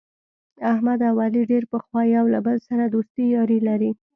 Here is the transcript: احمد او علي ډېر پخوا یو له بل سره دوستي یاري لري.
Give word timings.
احمد 0.71 0.99
او 1.09 1.15
علي 1.25 1.43
ډېر 1.51 1.63
پخوا 1.71 2.01
یو 2.15 2.25
له 2.33 2.39
بل 2.45 2.57
سره 2.67 2.83
دوستي 2.93 3.23
یاري 3.35 3.59
لري. 3.67 3.91